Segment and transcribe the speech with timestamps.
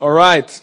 [0.00, 0.62] Alright.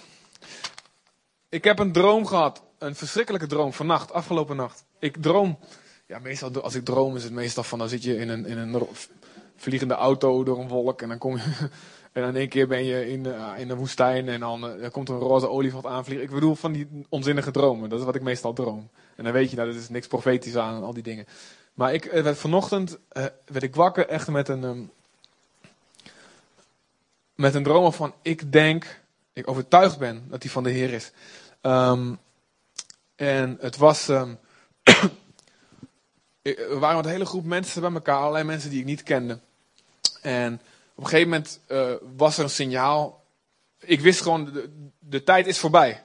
[1.49, 2.61] Ik heb een droom gehad.
[2.77, 4.83] Een verschrikkelijke droom vannacht, afgelopen nacht.
[4.99, 5.59] Ik droom.
[6.05, 8.57] Ja, meestal als ik droom is het meestal van dan zit je in een, in
[8.57, 8.87] een
[9.55, 11.43] vliegende auto door een wolk en dan kom je.
[12.11, 14.91] En dan in één keer ben je in, de- in de woestijn en dan, eh,
[14.91, 16.25] komt een roze olifant aanvliegen.
[16.25, 17.89] Ik bedoel van die onzinnige dromen.
[17.89, 18.89] Dat is wat ik meestal droom.
[19.15, 21.25] En dan weet je, nou, er is niks profetisch aan en al die dingen.
[21.73, 24.81] Maar ik eh, werd vanochtend eh, werd ik wakker echt met een, ehm,
[27.35, 29.05] met een droom van ik denk,
[29.37, 31.11] ik overtuigd ben dat die van de Heer is.
[31.61, 32.13] Ehm,
[33.15, 34.33] en het was, ehm,
[36.41, 39.39] ik- er waren een hele groep mensen bij elkaar, allerlei mensen die ik niet kende.
[40.21, 40.53] En
[40.95, 43.23] op een gegeven moment eh, was er een signaal.
[43.79, 46.03] Ik wist gewoon, de, tijd is voorbij.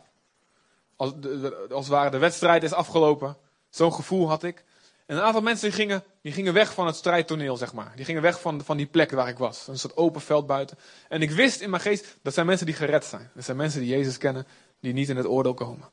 [0.97, 3.37] Als, de, als het ware, de wedstrijd is afgelopen.
[3.70, 4.64] Zo'n gevoel had ik.
[5.06, 7.93] En een aantal mensen gingen, die gingen weg van het strijdtoneel, zeg maar.
[7.97, 9.69] Die gingen weg van, van die plek waar ik was.
[9.69, 10.79] Een soort open veld buiten.
[11.09, 13.31] En ik wist in mijn geest, dat zijn mensen die gered zijn.
[13.35, 14.47] Dat zijn mensen die Jezus kennen,
[14.81, 15.91] die niet in het oordeel komen.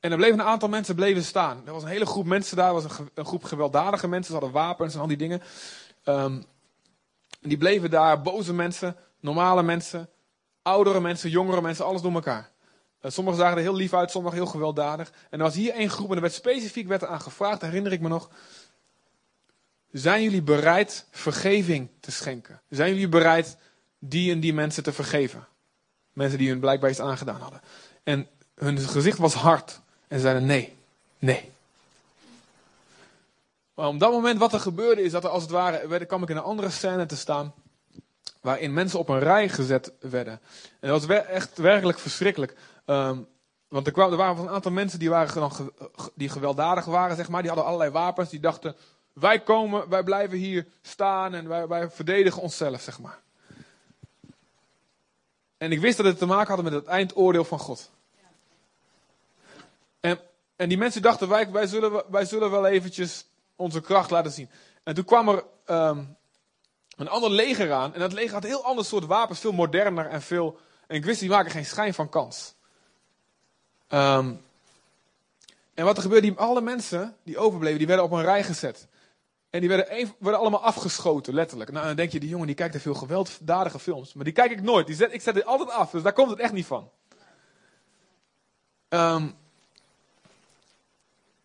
[0.00, 1.62] En er bleven een aantal mensen bleven staan.
[1.66, 4.40] Er was een hele groep mensen daar, er was een, een groep gewelddadige mensen, ze
[4.40, 5.42] hadden wapens en al die dingen.
[6.04, 6.42] Ehm,
[7.40, 10.08] die bleven daar, boze mensen, normale mensen,
[10.62, 12.50] oudere mensen, jongere mensen, alles door elkaar.
[13.00, 15.12] Eh, sommigen zagen er heel lief uit, sommigen heel gewelddadig.
[15.30, 17.92] En er was hier één groep en er werd specifiek werd er aan gevraagd, herinner
[17.92, 18.30] ik me nog.
[19.92, 22.60] Zijn jullie bereid vergeving te schenken?
[22.68, 23.56] Zijn jullie bereid
[23.98, 25.46] die en die mensen te vergeven?
[26.12, 27.60] Mensen die hun blijkbaar iets aangedaan hadden.
[28.02, 29.80] En hun gezicht was hard.
[30.08, 30.76] En ze zeiden nee,
[31.18, 31.50] nee.
[33.74, 36.22] Maar op dat moment wat er gebeurde is dat er als het ware, werd- kwam
[36.22, 37.54] ik in een andere scène te staan.
[38.40, 40.40] Waarin mensen op een rij gezet werden.
[40.80, 42.54] En dat was echt werkelijk verschrikkelijk.
[42.84, 43.18] Ehm,
[43.68, 45.52] want er, kwam, er waren een aantal mensen die, waren
[46.14, 47.40] die gewelddadig waren, zeg maar.
[47.40, 48.30] Die hadden allerlei wapens.
[48.30, 48.76] Die dachten,
[49.20, 53.18] wij komen, wij blijven hier staan en wij, wij verdedigen onszelf, zeg maar.
[55.58, 57.90] En ik wist dat het te maken had met het eindoordeel van God.
[60.00, 60.20] En,
[60.56, 64.50] en die mensen dachten, wij, wij, zullen, wij zullen wel eventjes onze kracht laten zien.
[64.82, 66.04] En toen kwam er ehm,
[66.96, 67.94] een ander leger aan.
[67.94, 70.58] En dat leger had een heel ander soort wapens, veel moderner en veel...
[70.86, 72.54] En ik wist, die maken geen schijn van kans.
[73.88, 74.34] Ehm,
[75.74, 78.86] en wat er gebeurde, die, alle mensen die overbleven, die werden op een rij gezet.
[79.50, 81.72] En die werden, werden allemaal afgeschoten, letterlijk.
[81.72, 84.12] Nou, dan denk je, die jongen die kijkt er veel gewelddadige films.
[84.14, 84.86] Maar die kijk ik nooit.
[84.86, 86.90] Die zet, ik zet het altijd af, dus daar komt het echt niet van.
[88.88, 89.28] Ehm,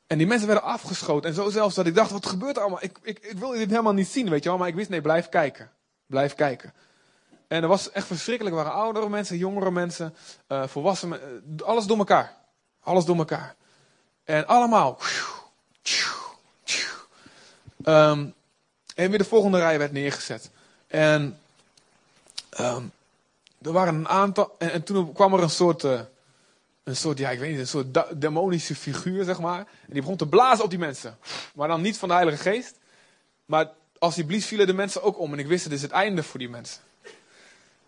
[0.08, 1.30] en die mensen werden afgeschoten.
[1.30, 2.84] En zo zelfs dat ik dacht, wat gebeurt er allemaal?
[2.84, 4.58] Ik, ik, ik wil dit helemaal niet zien, weet je wel.
[4.58, 5.72] Maar ik wist, nee, blijf kijken.
[6.06, 6.74] Blijf kijken.
[7.48, 8.56] En dat was echt verschrikkelijk.
[8.56, 10.16] Er waren oudere mensen, jongere mensen,
[10.48, 11.44] eh volwassen mensen.
[11.66, 12.36] alles door elkaar.
[12.80, 13.56] Alles door elkaar.
[14.24, 15.00] En allemaal.
[17.84, 18.26] Ehm,
[18.96, 20.50] en weer de volgende rij werd neergezet.
[20.88, 21.40] En
[22.50, 22.84] ehm,
[23.62, 24.56] er waren een aantal.
[24.58, 25.84] En, en toen kwam er een soort.
[25.84, 26.00] eh,
[26.84, 29.60] een soort, ja, ik weet niet, een soort demonische figuur, zeg maar.
[29.60, 31.18] En die begon te blazen op die mensen.
[31.54, 32.76] Maar dan niet van de Heilige Geest.
[33.46, 35.34] Maar als die blies, vielen de mensen ook om.
[35.34, 36.82] En ik wist, het is het einde voor die mensen.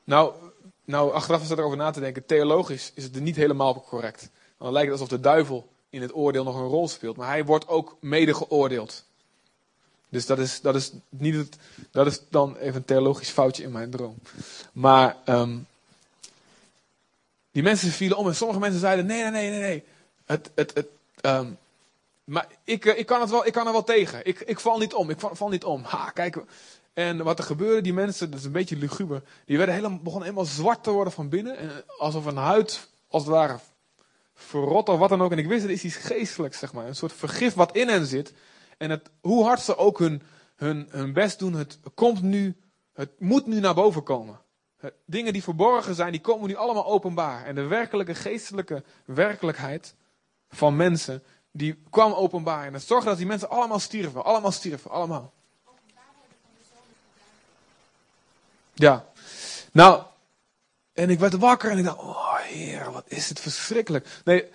[0.03, 0.33] Nou,
[0.85, 2.25] nou achteraf is erover na te denken.
[2.25, 4.19] Theologisch is het niet helemaal correct.
[4.19, 7.17] Want dan lijkt het alsof de duivel in het oordeel nog een rol speelt.
[7.17, 9.04] Maar hij wordt ook mede geoordeeld.
[10.09, 11.57] Dus dat is, dat is, niet het,
[11.91, 14.17] dat is dan even een theologisch foutje in mijn droom.
[14.71, 15.57] Maar ehm,
[17.51, 19.83] die mensen vielen om en sommige mensen zeiden: nee, nee, nee, nee, nee.
[20.25, 20.87] Het, het, het,
[21.21, 21.47] ehm,
[22.23, 24.25] maar ik, eh, ik, kan het wel, ik kan er wel tegen.
[24.25, 25.09] Ik, ik val niet om.
[25.09, 25.83] Ik val, niet om.
[25.83, 26.43] Ha, kijk.
[26.93, 29.21] En wat er gebeurde, die mensen, dat is een beetje luguber.
[29.45, 31.57] Die werden helemaal, begonnen helemaal zwart te worden van binnen.
[31.57, 33.59] En alsof een huid, als het ware,
[34.35, 35.31] verrot of wat dan ook.
[35.31, 36.87] En ik wist, het is iets geestelijks, zeg maar.
[36.87, 38.33] Een soort vergif wat in hen zit.
[38.77, 40.21] En het, hoe hard ze ook hun,
[40.55, 42.55] hun, hun best doen, het komt nu,
[42.93, 44.39] het moet nu naar boven komen.
[45.05, 47.45] Dingen die verborgen zijn, die komen nu allemaal openbaar.
[47.45, 49.95] En de werkelijke geestelijke werkelijkheid
[50.49, 52.65] van mensen, die kwam openbaar.
[52.65, 54.23] En het zorgde dat die mensen allemaal stierven.
[54.23, 55.33] Allemaal stierven, allemaal.
[58.73, 59.05] Ja.
[59.71, 60.03] Nou,
[60.93, 64.07] en ik werd wakker en ik dacht, oh heer, wat is het verschrikkelijk.
[64.23, 64.49] Nee,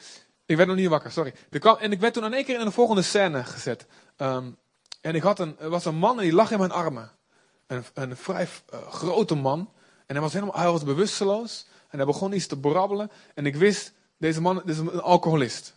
[0.51, 1.35] ik werd nog niet wakker, sorry.
[1.51, 3.87] Er kwam, en ik werd toen in één keer in de volgende scène gezet.
[4.17, 4.51] Ehm,
[5.01, 7.11] en ik had een, er was een man en die lag in mijn armen.
[7.67, 9.59] Een, een vrij eh, grote man.
[10.07, 11.67] En hij was, helemaal, hij was bewusteloos.
[11.89, 13.11] En hij begon iets te brabbelen.
[13.35, 15.75] En ik wist, deze man is een alcoholist.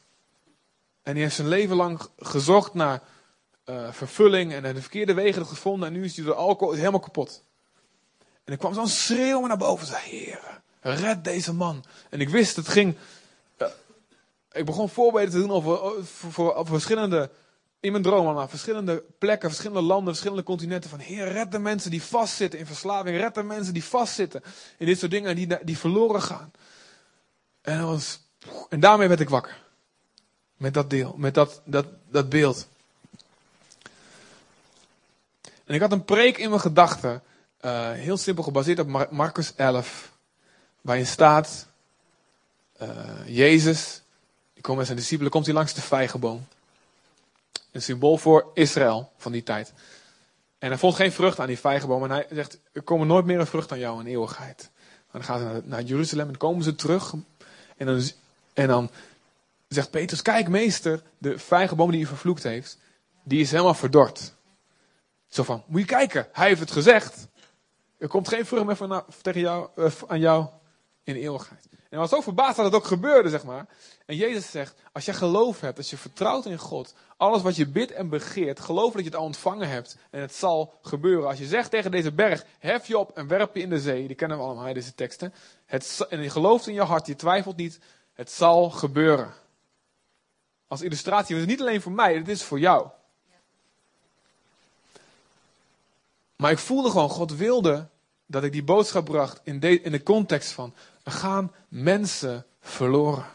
[1.04, 3.02] En die heeft zijn leven lang gezocht naar
[3.64, 4.54] eh, vervulling.
[4.54, 5.88] En de verkeerde wegen gevonden.
[5.88, 7.44] En nu is hij door alcohol helemaal kapot.
[8.44, 9.88] En er kwam zo'n schreeuw naar boven.
[9.88, 11.84] Zei, Heer, red deze man.
[12.10, 12.96] En ik wist, het ging...
[14.54, 15.82] eh, ik begon voorbeelden te doen over,
[16.56, 17.30] over verschillende...
[17.80, 18.48] In mijn droom allemaal.
[18.48, 20.90] Verschillende plekken, verschillende landen, verschillende continenten.
[20.90, 23.18] Van Heer, red de mensen die vastzitten in verslaving.
[23.18, 24.44] Red de mensen die vastzitten
[24.78, 25.30] in dit soort dingen.
[25.30, 26.52] En die, die verloren gaan.
[27.62, 28.20] En, was,
[28.70, 29.62] en daarmee werd ik wakker.
[30.58, 32.68] Met dat deel, met dat, dat, dat beeld.
[35.66, 37.24] En ik had een preek in mijn gedachten,
[37.62, 40.12] uh, heel simpel gebaseerd op Marcus 11,
[40.82, 41.68] waarin staat,
[42.82, 42.90] uh,
[43.26, 44.03] Jezus,
[44.64, 46.48] komt met zijn discipelen, komt hij langs de vijgenboom.
[47.72, 49.74] Een symbool voor Israël van die tijd.
[50.58, 53.40] En hij vond geen vrucht aan die vijgenboom en hij zegt, er komen nooit meer
[53.40, 54.70] een vrucht aan jou in eeuwigheid.
[55.12, 57.14] Dan gaan ze naar, naar Jeruzalem en komen ze terug
[57.78, 58.02] en dan,
[58.54, 58.90] en dan
[59.68, 62.78] zegt Petrus, kijk meester, de vijgenboom die je vervloekt heeft,
[63.24, 64.34] die is helemaal verdord.
[65.28, 67.28] Zo van, moet je kijken, hij heeft het gezegd.
[67.98, 70.48] Er komt geen vrucht meer van, tegen jou, uh, aan jou
[71.04, 71.68] in eeuwigheid.
[71.72, 73.68] En hij was zo verbaasd dat het ook gebeurde, zeg maar.
[74.06, 77.68] En Jezus zegt, als je geloof hebt, als je vertrouwt in God, alles wat je
[77.68, 81.28] bidt en begeert, geloof dat je het al ontvangen hebt en het zal gebeuren.
[81.28, 84.08] Als je zegt tegen deze berg, hef je op en werp je in de zee,
[84.08, 85.34] die kennen we allemaal, deze teksten.
[85.66, 87.80] Het, en je gelooft in je hart, je twijfelt niet,
[88.14, 89.34] het zal gebeuren.
[90.68, 92.88] Als illustratie, het is niet alleen voor mij, het is voor jou.
[96.36, 97.88] Maar ik voelde gewoon, God wilde
[98.26, 100.74] dat ik die boodschap bracht in de, in de context van,
[101.04, 103.26] er gaan mensen verloren.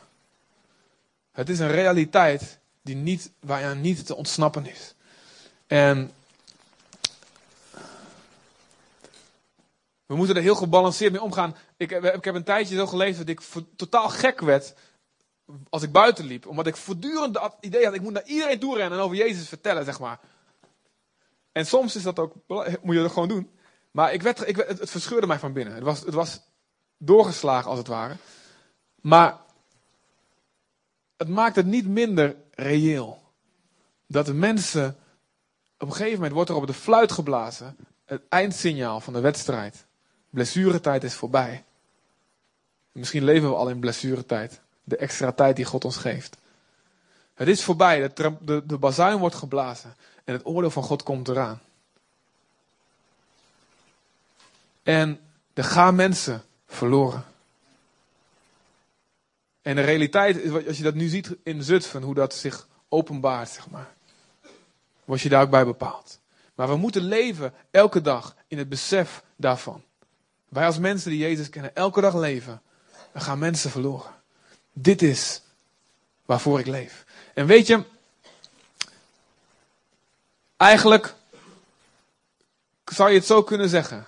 [1.38, 4.94] Het is een realiteit die niet, waaraan niet te ontsnappen is.
[5.66, 6.12] En
[10.06, 11.56] we moeten er heel gebalanceerd mee omgaan.
[11.76, 14.74] Ik, ik heb een tijdje zo gelezen dat ik totaal gek werd
[15.68, 16.46] als ik buiten liep.
[16.46, 19.48] Omdat ik voortdurend het idee had, ik moet naar iedereen toe rennen en over Jezus
[19.48, 20.20] vertellen, zeg maar.
[21.52, 22.34] En soms is dat ook,
[22.82, 23.50] moet je dat gewoon doen.
[23.90, 25.74] Maar ik werd, ik het, het verscheurde mij van binnen.
[25.74, 26.40] Het was, het was
[26.96, 28.16] doorgeslagen als het ware.
[29.00, 29.46] Maar
[31.18, 33.22] het maakt het niet minder reëel.
[34.06, 34.96] Dat de mensen,
[35.78, 37.76] op een gegeven moment wordt er op de fluit geblazen.
[38.04, 39.84] Het eindsignaal van de wedstrijd.
[40.30, 41.64] Blessuretijd is voorbij.
[42.92, 44.60] Misschien leven we al in blessuretijd.
[44.84, 46.36] De extra tijd die God ons geeft.
[47.34, 49.96] Het is voorbij, de, de, de bazuin wordt geblazen.
[50.24, 51.60] En het oordeel van God komt eraan.
[54.82, 55.20] En
[55.54, 57.24] er gaan mensen verloren.
[59.68, 63.70] En de realiteit als je dat nu ziet in Zutphen, hoe dat zich openbaart, zeg
[63.70, 63.94] maar.
[65.04, 66.20] Word je daar ook bij bepaald.
[66.54, 69.82] Maar we moeten leven elke dag in het besef daarvan.
[70.48, 72.62] Wij als mensen die Jezus kennen, elke dag leven.
[73.12, 74.10] Er gaan mensen verloren.
[74.72, 75.42] Dit is
[76.24, 77.04] waarvoor ik leef.
[77.34, 77.84] En weet je,
[80.56, 81.14] eigenlijk
[82.84, 84.06] zou je het zo kunnen zeggen.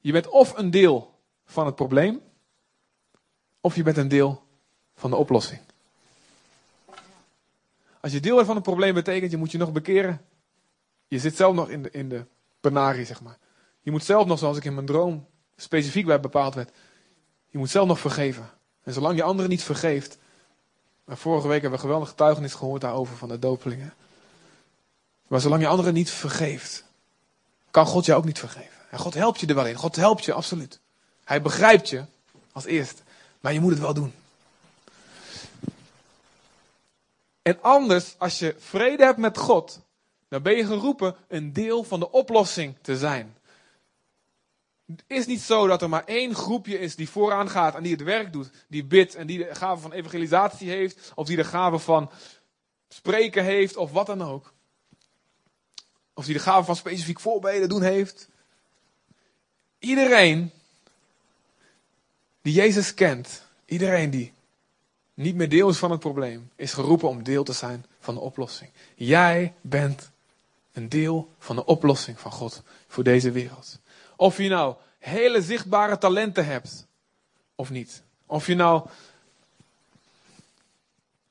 [0.00, 1.14] Je bent of een deel
[1.46, 2.20] van het probleem,
[3.60, 4.42] of je bent een deel
[4.94, 5.60] van de oplossing.
[8.00, 10.20] Als je deel van het probleem betekent, je moet je nog bekeren.
[11.08, 12.24] Je zit zelf nog in de, in de
[12.60, 13.38] penarie, zeg maar.
[13.80, 15.26] Je moet zelf nog, zoals ik in mijn droom
[15.56, 16.70] specifiek bij bepaald werd,
[17.48, 18.50] je moet zelf nog vergeven.
[18.82, 20.18] En zolang je anderen niet vergeeft.
[21.06, 23.94] Vorige week hebben we geweldig getuigenis gehoord daarover van de dopelingen.
[25.26, 26.84] Maar zolang je anderen niet vergeeft,
[27.70, 28.78] kan God je ook niet vergeven.
[28.90, 29.74] En God helpt je er wel in.
[29.74, 30.80] God helpt je, absoluut.
[31.24, 32.04] Hij begrijpt je
[32.52, 33.02] als eerste.
[33.40, 34.12] Maar je moet het wel doen.
[37.42, 39.80] En anders, als je vrede hebt met God,
[40.28, 43.36] dan ben je geroepen een deel van de oplossing te zijn.
[44.86, 47.92] Het is niet zo dat er maar één groepje is die vooraan gaat en die
[47.92, 51.44] het werk doet, die bidt en die de gave van evangelisatie heeft, of die de
[51.44, 52.10] gave van
[52.88, 54.52] spreken heeft, of wat dan ook.
[56.14, 58.28] Of die de gave van specifiek voorbeden doen heeft.
[59.78, 60.52] Iedereen
[62.42, 64.32] die Jezus kent, iedereen die
[65.14, 68.20] niet meer deel is van het probleem, is geroepen om deel te zijn van de
[68.20, 68.70] oplossing.
[68.94, 70.10] Jij bent
[70.72, 73.78] een deel van de oplossing van God voor deze wereld.
[74.16, 76.86] Of je nou hele zichtbare talenten hebt
[77.54, 78.02] of niet.
[78.26, 78.88] Of je nou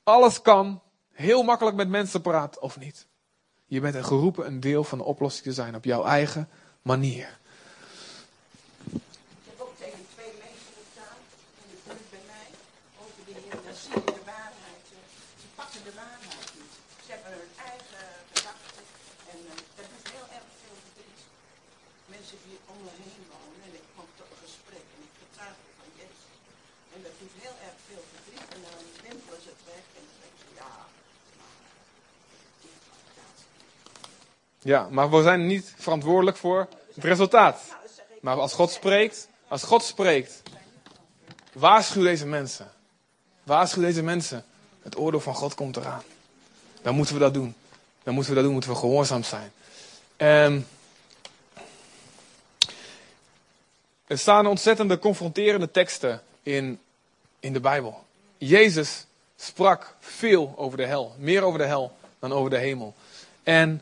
[0.03, 3.05] alles kan, heel makkelijk met mensen praat of niet.
[3.65, 6.49] Je bent er geroepen een deel van de oplossing te zijn op jouw eigen
[6.81, 7.38] manier.
[34.61, 37.61] Ja, maar we zijn niet verantwoordelijk voor het resultaat.
[38.21, 40.41] Maar als God spreekt, als God spreekt,
[41.53, 42.71] waarschuw deze mensen.
[43.43, 44.45] Waarschuw deze mensen.
[44.81, 46.03] Het oordeel van God komt eraan.
[46.81, 47.55] Dan moeten we dat doen.
[48.03, 49.51] Dan moeten we dat doen, moeten we gehoorzaam zijn.
[50.15, 50.67] En
[54.09, 56.79] er staan ontzettende confronterende teksten in
[57.39, 58.03] in de Bijbel.
[58.37, 61.15] Jezus sprak veel over de hel.
[61.17, 62.95] Meer over de hel dan over de hemel.
[63.43, 63.81] En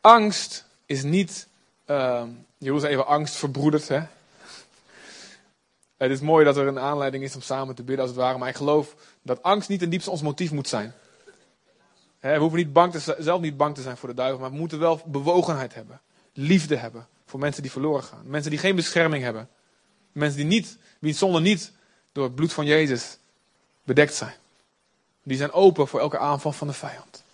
[0.00, 1.46] angst is niet.
[1.86, 2.22] Uh,
[2.58, 3.88] Jeroen even angst verbroederd.
[3.88, 4.00] Hè?
[5.96, 8.38] Het is mooi dat er een aanleiding is om samen te bidden als het ware.
[8.38, 10.92] Maar ik geloof dat angst niet ten diepste ons motief moet zijn.
[12.20, 14.40] we hoeven niet bang te, zelf niet bang te zijn voor de duivel.
[14.40, 16.00] Maar we moeten wel bewogenheid hebben.
[16.32, 18.22] Liefde hebben voor mensen die verloren gaan.
[18.24, 19.48] Mensen die geen bescherming hebben.
[20.12, 21.72] Mensen die niet, wie zonde niet
[22.12, 23.18] door het bloed van Jezus
[23.84, 24.34] bedekt zijn.
[25.22, 27.24] Die zijn open voor elke aanval van de vijand.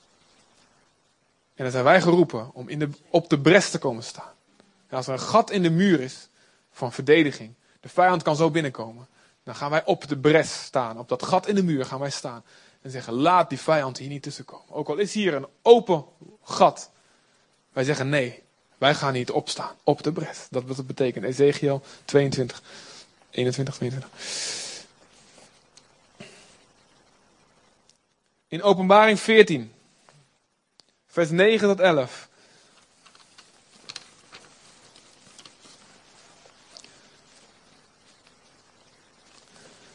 [1.55, 4.33] En dan zijn wij geroepen om in de, op de bres te komen staan.
[4.87, 6.29] En als er een gat in de muur is
[6.71, 9.07] van verdediging, de vijand kan zo binnenkomen.
[9.43, 10.99] Dan gaan wij op de bres staan.
[10.99, 12.45] Op dat gat in de muur gaan wij staan.
[12.83, 14.75] En zeggen: laat die vijand hier niet tussenkomen.
[14.75, 16.05] Ook al is hier een open
[16.43, 16.91] gat.
[17.73, 18.47] Wij zeggen: nee,
[18.79, 19.77] wij gaan niet opstaan.
[19.85, 20.47] Op de bres.
[20.51, 21.25] Dat wat het betekent.
[21.25, 22.63] Ezekiel 22,
[23.31, 24.11] 21, 22.
[28.49, 29.73] In Openbaring 14,
[31.07, 32.29] vers 9 tot 11.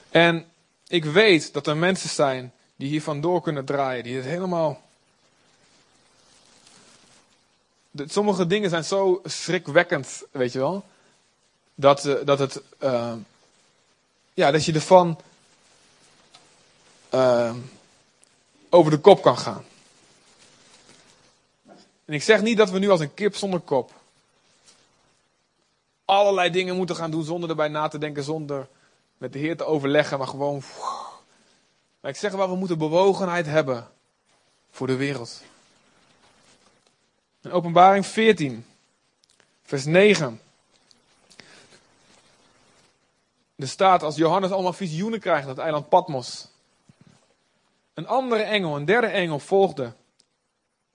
[0.10, 0.52] En
[0.88, 4.82] ik weet dat er mensen zijn die hier vandoor kunnen draaien, die het helemaal.
[7.96, 10.86] Sommige dingen zijn zo schrikwekkend, weet je wel,
[11.76, 12.62] dat, eh, dat het.
[12.80, 13.14] Uh,
[14.34, 15.20] ja, dat je ervan.
[17.14, 17.54] Uh,
[18.70, 19.64] over de kop kan gaan.
[22.06, 23.92] En ik zeg niet dat we nu als een kip zonder kop
[26.06, 28.68] allerlei dingen moeten gaan doen zonder erbij na te denken, zonder
[29.18, 30.64] met de Heer te overleggen, maar gewoon.
[32.00, 33.88] Maar ik zeg wel, we moeten bewogenheid hebben
[34.72, 35.42] voor de wereld.
[37.44, 38.66] In Openbaring 14,
[39.64, 40.42] vers 9.
[43.56, 46.48] Er staat als Johannes allemaal visioenen krijgt op het eiland Patmos.
[47.94, 49.94] Een andere engel, een derde engel volgde,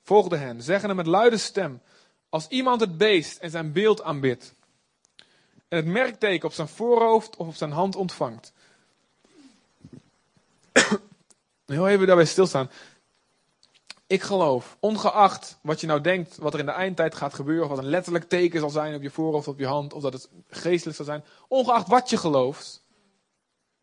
[0.03, 1.83] volgde hen, zeggende met luide stem:
[2.29, 4.55] Als iemand het beest en zijn beeld aanbidt,
[5.69, 8.53] en het merkteken op zijn voorhoofd of op zijn hand ontvangt.
[11.67, 12.71] Heel even daarbij stilstaan.
[14.09, 17.71] Ik geloof, ongeacht wat je nou denkt, wat er in de eindtijd gaat gebeuren, of
[17.71, 20.13] wat een letterlijk teken zal zijn op je voorhoofd of op je hand, of dat
[20.13, 22.83] het geestelijk zal zijn, ongeacht wat je gelooft,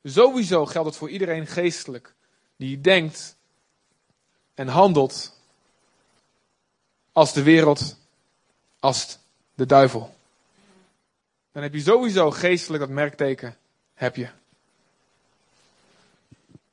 [0.03, 2.13] sowieso geldt het voor iedereen geestelijk
[2.55, 3.35] die denkt
[4.53, 5.39] en handelt
[7.11, 7.97] als de wereld,
[8.79, 9.17] als
[9.53, 10.15] de duivel.
[11.51, 13.57] Dan heb je sowieso geestelijk dat merkteken,
[13.93, 14.29] heb je.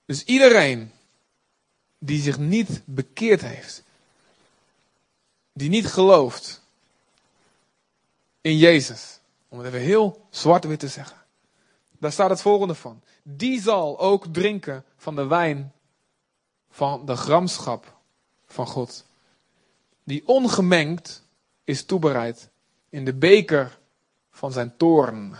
[0.05, 0.93] Dus iedereen
[2.05, 3.83] die zich niet bekeerd heeft,
[5.53, 6.63] die niet gelooft
[8.41, 9.19] in Jezus,
[9.49, 11.17] om het even heel zwart-wit te zeggen,
[11.99, 15.73] daar staat het volgende van die zal ook drinken van de wijn
[16.71, 17.97] van de gramschap
[18.47, 19.05] van God.
[20.05, 21.23] Die ongemengd
[21.65, 22.49] is toebereid
[22.89, 23.79] in de beker
[24.31, 25.37] van zijn toorn.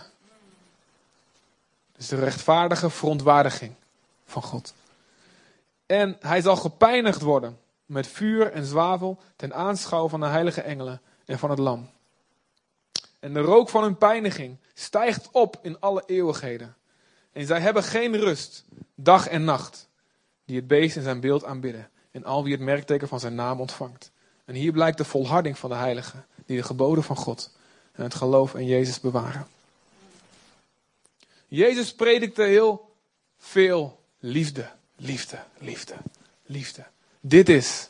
[1.91, 3.73] Dus de rechtvaardige verontwaardiging
[4.25, 4.73] van God.
[5.85, 11.01] En hij zal gepijnigd worden met vuur en zwavel ten aanschouw van de heilige engelen
[11.25, 11.89] en van het lam.
[13.19, 16.75] En de rook van hun pijniging stijgt op in alle eeuwigheden.
[17.31, 19.89] En zij hebben geen rust, dag en nacht,
[20.45, 21.89] die het beest in zijn beeld aanbidden.
[22.11, 24.11] En al wie het merkteken van zijn naam ontvangt.
[24.45, 27.51] En hier blijkt de volharding van de heiligen, die de geboden van God
[27.91, 29.47] en het geloof in Jezus bewaren.
[31.47, 32.95] Jezus predikte heel
[33.37, 35.95] veel liefde, liefde, liefde,
[36.45, 36.85] liefde.
[37.19, 37.89] Dit is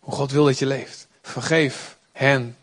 [0.00, 1.06] hoe God wil dat je leeft.
[1.22, 2.56] Vergeef hen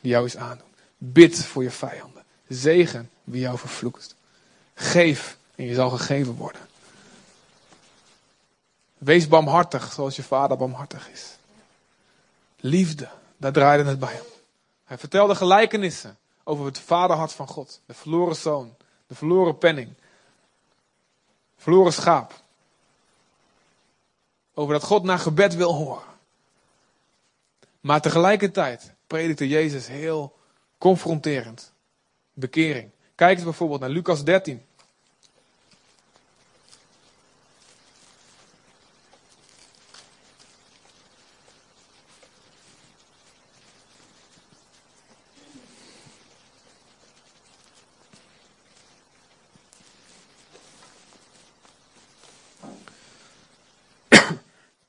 [0.00, 0.68] die jou eens aandoen.
[0.98, 2.24] Bid voor je vijanden.
[2.48, 4.14] Zegen wie jou vervloekt.
[4.74, 6.68] Geef en je zal gegeven worden.
[8.98, 11.36] Wees barmhartig zoals je vader barmhartig is.
[12.56, 14.24] Liefde, daar draaide het bij hem.
[14.84, 17.80] Hij vertelde gelijkenissen over het vaderhart van God.
[17.86, 18.74] De verloren zoon,
[19.06, 19.94] de verloren penning,
[21.56, 22.42] verloren schaap.
[24.54, 26.12] Over dat God naar gebed wil horen.
[27.80, 30.36] Maar tegelijkertijd predikte Jezus heel
[30.78, 31.72] confronterend.
[32.32, 32.90] Bekering.
[33.14, 34.62] Kijk eens bijvoorbeeld naar Lucas 13.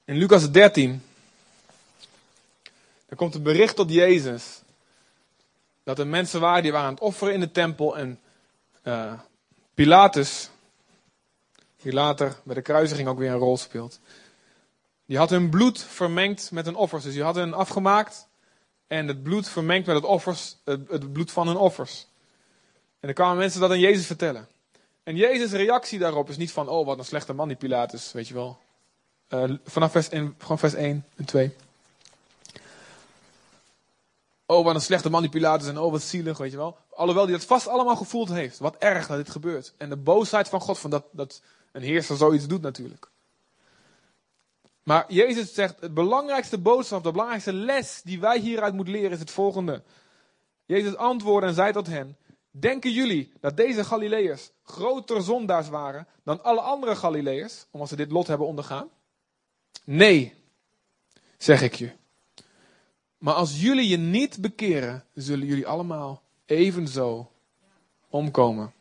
[0.05, 1.03] In Lucas 13,
[3.07, 4.61] dan komt een bericht tot Jezus
[5.83, 7.97] dat er mensen waren die waren aan het offeren in de tempel.
[7.97, 8.19] En
[8.83, 9.13] uh,
[9.73, 10.49] Pilatus,
[11.81, 13.99] die later bij de kruisiging ook weer een rol speelt.
[15.05, 17.03] Die had hun bloed vermengd met hun offers.
[17.03, 18.27] Dus die hadden hun afgemaakt
[18.87, 22.07] en het bloed vermengd met het, offers, het, het bloed van hun offers.
[22.99, 24.47] En dan kwamen mensen dat aan Jezus vertellen.
[25.03, 28.27] En Jezus' reactie daarop is niet van, oh wat een slechte man die Pilatus, weet
[28.27, 28.63] je wel.
[29.29, 31.55] Uh, vanaf vers, in, gewoon vers 1 en 2.
[34.45, 36.77] Oh, wat een slechte man die Pilatus en oh, wat zielig, weet je wel.
[36.89, 38.59] Alhoewel hij dat vast allemaal gevoeld heeft.
[38.59, 39.73] Wat erg dat dit gebeurt.
[39.77, 41.41] En de boosheid van God, van dat, dat
[41.71, 43.09] een heerser zoiets doet natuurlijk.
[44.83, 49.19] Maar Jezus zegt, het belangrijkste boodschap, de belangrijkste les die wij hieruit moeten leren is
[49.19, 49.83] het volgende.
[50.65, 52.17] Jezus antwoordde en zei tot hen,
[52.49, 58.11] denken jullie dat deze Galileërs grotere zondaars waren dan alle andere Galileërs, omdat ze dit
[58.11, 58.89] lot hebben ondergaan?
[59.85, 60.33] Nee,
[61.37, 61.91] zeg ik je.
[63.17, 67.31] Maar als jullie je niet bekeren, zullen jullie allemaal evenzo
[68.09, 68.73] omkomen.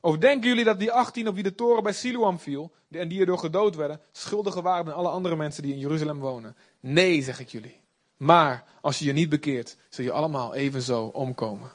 [0.00, 3.20] Of denken jullie dat die 18 op wie de toren bij Siloam viel en die
[3.20, 6.56] erdoor gedood werden, schuldiger waren dan alle andere mensen die in Jeruzalem wonen?
[6.80, 7.80] Nee, zeg ik jullie.
[8.16, 11.70] Maar als je je niet bekeert, zul je allemaal evenzo omkomen.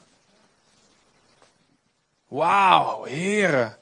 [2.27, 3.77] Wauw, heren.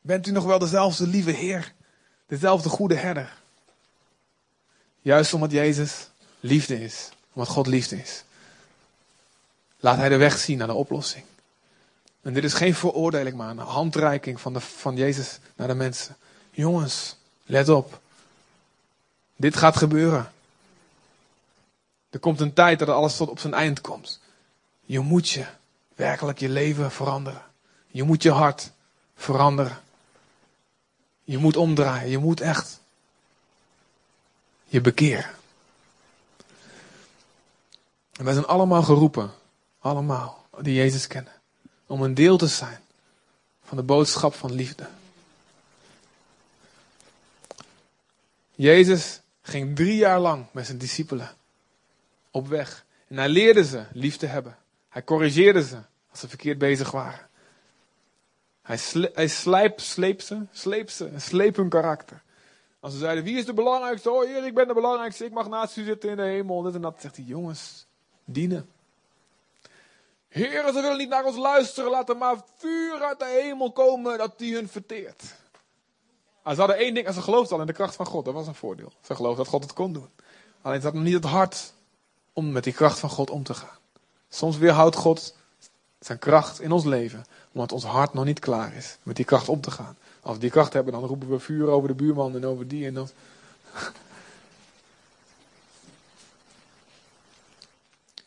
[0.00, 1.74] Bent u nog wel dezelfde lieve Heer?
[2.32, 3.32] Dezelfde goede herder?
[5.00, 6.08] Juist omdat Jezus
[6.40, 7.08] liefde is.
[7.32, 8.24] Omdat God liefde is.
[9.80, 11.24] Laat Hij de weg zien naar de oplossing.
[12.22, 16.16] En dit is geen veroordeling, maar een handreiking van, de, van Jezus naar de mensen.
[16.50, 18.00] Jongens, let op.
[19.36, 20.32] Dit gaat gebeuren.
[22.10, 24.20] Er komt een tijd dat alles tot op zijn eind komt.
[24.80, 25.46] Je moet je
[25.94, 27.42] werkelijk je leven veranderen.
[27.86, 28.70] Je moet je hart
[29.16, 29.80] veranderen.
[31.32, 32.10] Je moet omdraaien.
[32.10, 32.80] Je moet echt
[34.64, 35.30] je bekeren.
[38.12, 39.30] En wij zijn allemaal geroepen,
[39.78, 41.32] allemaal, die Jezus kennen,
[41.86, 42.80] om een deel te zijn
[43.64, 44.88] van de boodschap van liefde.
[48.54, 51.36] Jezus ging drie jaar lang met zijn discipelen
[52.30, 52.84] op weg.
[53.08, 54.56] En hij leerde ze lief te hebben.
[54.88, 55.78] Hij corrigeerde ze
[56.10, 57.28] als ze verkeerd bezig waren.
[58.72, 62.22] Hij, hij slijp, sleep ze, sleep ze sleep hun karakter.
[62.80, 64.10] Als ze zeiden, wie is de belangrijkste?
[64.10, 66.62] Oh heer, ik ben de belangrijkste, ik mag naast u zitten in de hemel.
[66.62, 66.96] Dit en dat.
[67.00, 67.86] Zegt hij, jongens,
[68.24, 68.70] dienen.
[70.28, 74.18] Heer, ze willen niet naar ons luisteren, laat er maar vuur uit de hemel komen
[74.18, 75.22] dat die hun verteert.
[76.42, 78.34] Ah, ze hadden één ding, en ze geloofden al in de kracht van God, dat
[78.34, 78.92] was een voordeel.
[79.00, 80.08] Ze geloofden dat God het kon doen.
[80.62, 81.72] Alleen ze hadden niet het hart
[82.32, 83.78] om met die kracht van God om te gaan.
[84.28, 85.36] Soms weerhoudt God
[86.04, 89.48] zijn kracht in ons leven, omdat ons hart nog niet klaar is met die kracht
[89.48, 89.96] om te gaan.
[90.20, 92.86] Als we die kracht hebben, dan roepen we vuur over de buurman en over die
[92.86, 93.12] en dat.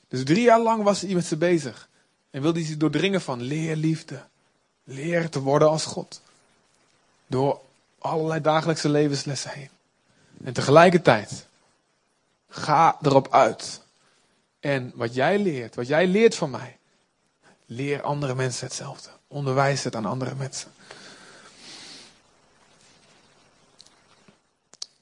[0.08, 1.90] Dus drie jaar lang was hij met ze bezig.
[2.30, 4.24] En wilde hij ze doordringen van leer liefde.
[4.84, 6.22] Leer te worden als God.
[7.28, 7.62] Door
[8.00, 9.70] allerlei dagelijkse levenslessen heen.
[10.44, 11.46] En tegelijkertijd,
[12.50, 13.82] ga erop uit.
[14.60, 16.78] En wat jij leert, wat jij leert van mij,
[17.66, 19.10] leer andere mensen hetzelfde.
[19.28, 20.72] Onderwijs het aan andere mensen.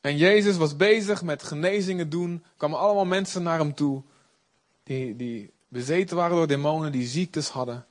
[0.02, 2.44] En Jezus was bezig met genezingen doen.
[2.58, 4.02] Kwamen allemaal mensen naar hem toe.
[4.84, 7.86] Die, die bezeten waren door demonen, die ziektes hadden.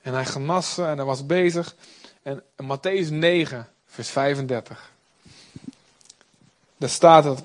[0.00, 1.74] En hij genas ze en hij was bezig.
[2.22, 4.92] En Matthäus 9, vers 35.
[6.76, 7.42] Daar staat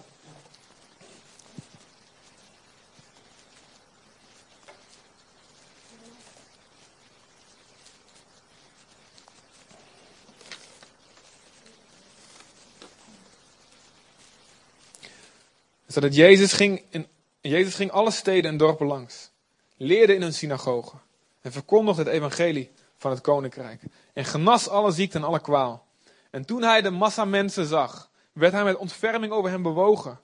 [15.93, 16.03] het.
[16.03, 17.07] dat Jezus ging, in,
[17.41, 19.29] Jezus ging alle steden en dorpen langs.
[19.77, 21.01] Leerde in hun synagogen.
[21.41, 23.81] En verkondigde het evangelie van het koninkrijk.
[24.13, 25.85] En genas alle ziekte en alle kwaal.
[26.29, 30.19] En toen hij de massa mensen zag, werd hij met ontferming over hen bewogen.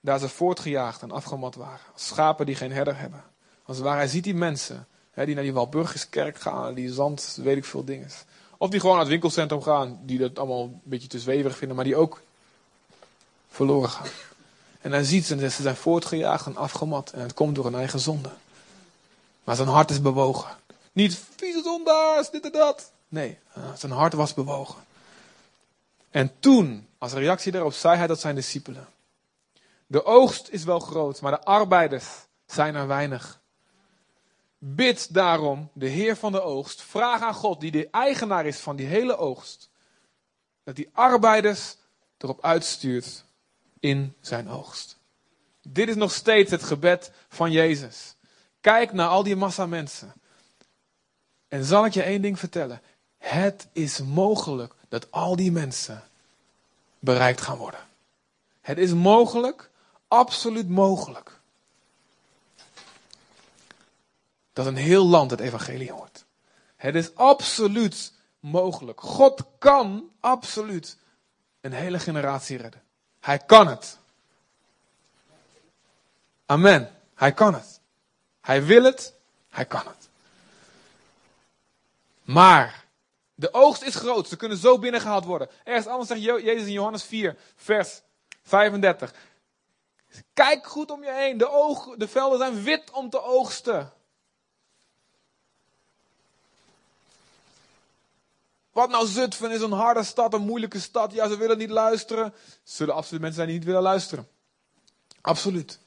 [0.00, 1.86] Daar ze voortgejaagd en afgemat waren.
[1.92, 3.24] Als schapen die geen herder hebben.
[3.64, 4.86] Als waar hij ziet die mensen.
[5.10, 6.74] Hè, die naar die Walburgiskerk gaan.
[6.74, 8.08] Die zand, weet ik veel dingen.
[8.58, 10.00] Of die gewoon naar het winkelcentrum gaan.
[10.02, 11.76] Die dat allemaal een beetje te zweverig vinden.
[11.76, 12.22] Maar die ook
[13.48, 14.08] verloren gaan.
[14.80, 17.10] En hij ziet ze dat ze zijn voortgejaagd en afgemat.
[17.10, 18.30] En het komt door een eigen zonde.
[19.44, 20.56] Maar zijn hart is bewogen.
[20.92, 22.92] Niet vieze zondaars, dit en dat.
[23.08, 24.86] Nee, eh, zijn hart was bewogen.
[26.10, 28.88] En toen, als reactie daarop, zei hij tot zijn discipelen.
[29.86, 32.06] De oogst is wel groot, maar de arbeiders
[32.46, 33.40] zijn er weinig.
[34.58, 36.82] Bid daarom de Heer van de oogst.
[36.82, 39.70] Vraag aan God, die de eigenaar is van die hele oogst.
[40.64, 41.76] Dat die arbeiders
[42.18, 43.24] erop uitstuurt
[43.80, 44.96] in zijn oogst.
[45.62, 48.14] Dit is nog steeds het gebed van Jezus.
[48.60, 50.12] Kijk naar al die massa mensen.
[51.48, 52.80] En zal ik je één ding vertellen.
[53.18, 56.02] Het is mogelijk dat al die mensen
[56.98, 57.80] bereikt gaan worden.
[58.60, 59.70] Het is mogelijk,
[60.08, 61.40] absoluut mogelijk.
[64.52, 66.24] Dat een heel land het evangelie hoort.
[66.76, 69.00] Het is absoluut mogelijk.
[69.00, 70.96] God kan absoluut
[71.60, 72.82] een hele generatie redden.
[73.28, 73.98] Hij kan het.
[76.46, 76.96] Amen.
[77.14, 77.80] Hij kan het.
[78.40, 79.14] Hij wil het.
[79.50, 80.08] Hij kan het.
[82.22, 82.84] Maar
[83.34, 84.28] de oogst is groot.
[84.28, 85.50] Ze kunnen zo binnengehaald worden.
[85.64, 88.00] Ergens anders zegt Jezus in Johannes 4, vers
[88.42, 89.14] 35.
[90.34, 91.38] Kijk goed om je heen.
[91.38, 93.92] De, oog, de velden zijn wit om te oogsten.
[98.78, 101.12] Wat nou Zutphen is een harde stad, een moeilijke stad.
[101.12, 102.34] Ja, ze willen niet luisteren.
[102.62, 104.28] Zullen absoluut mensen zijn die niet willen luisteren.
[105.20, 105.78] Absoluut.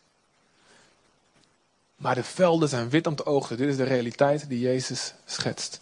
[1.95, 3.57] Maar de velden zijn wit om te oogsten.
[3.57, 5.79] Dit is de realiteit die Jezus schetst.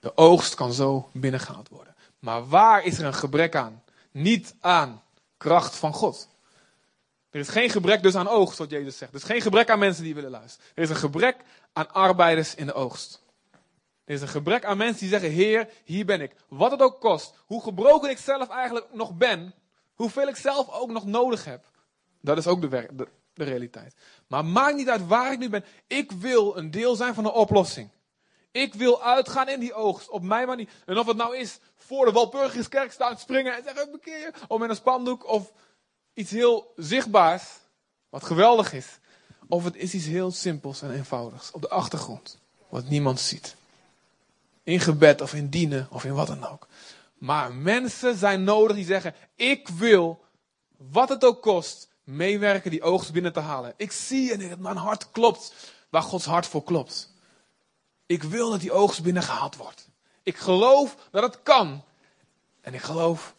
[0.00, 1.94] De oogst kan zo binnengehaald worden.
[2.18, 3.82] Maar waar is er een gebrek aan?
[4.10, 5.02] Niet aan
[5.36, 6.28] kracht van God.
[7.30, 9.12] Er is geen gebrek dus aan oogst, wat Jezus zegt.
[9.12, 10.66] Er is geen gebrek aan mensen die willen luisteren.
[10.74, 11.36] Er is een gebrek
[11.72, 13.20] aan arbeiders in de oogst.
[14.10, 16.32] Er is een gebrek aan mensen die zeggen: Heer, hier ben ik.
[16.48, 17.34] Wat het ook kost.
[17.46, 19.54] Hoe gebroken ik zelf eigenlijk nog ben.
[19.94, 21.64] Hoeveel ik zelf ook nog nodig heb.
[22.20, 23.94] Dat is ook de, de, realiteit.
[24.26, 25.64] Maar maakt niet uit waar ik nu ben.
[25.86, 27.90] Ik wil een deel zijn van de oplossing.
[28.50, 30.68] Ik wil uitgaan in die oogst, op mijn manier.
[30.86, 34.34] En of het nou is voor de Walpurgiskerk staan springen en zeggen, bekeer.
[34.48, 35.52] Of met een spandoek, of
[36.14, 37.44] iets heel zichtbaars,
[38.08, 38.98] wat geweldig is.
[39.48, 43.58] Of het is iets heel simpels en eenvoudigs, op de achtergrond, wat niemand ziet.
[44.62, 46.66] In gebed of in dienen of in wat dan ook.
[47.18, 50.24] Maar mensen zijn nodig die zeggen, ik wil,
[50.76, 53.74] wat het ook kost, meewerken die oogst binnen te halen.
[53.76, 55.54] Ik zie en mijn hart klopt,
[55.88, 57.12] waar Gods hart voor klopt.
[58.06, 59.88] Ik wil dat die oogst binnengehaald wordt.
[60.22, 61.82] Ik geloof dat het kan.
[62.60, 63.34] En ik geloof